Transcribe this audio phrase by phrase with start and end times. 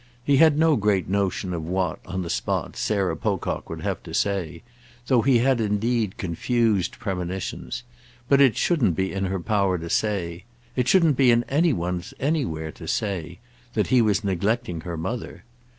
[0.23, 4.15] He had no great notion of what, on the spot, Sarah Pocock would have to
[4.15, 4.63] say,
[5.05, 7.83] though he had indeed confused premonitions;
[8.27, 12.71] but it shouldn't be in her power to say—it shouldn't be in any one's anywhere
[12.71, 15.43] to say—that he was neglecting her mother.